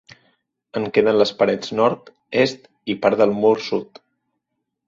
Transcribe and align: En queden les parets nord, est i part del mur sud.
En 0.79 0.87
queden 0.95 1.19
les 1.21 1.33
parets 1.43 1.75
nord, 1.81 2.09
est 2.47 2.67
i 2.95 2.99
part 3.05 3.23
del 3.23 3.35
mur 3.45 3.55
sud. 3.71 4.03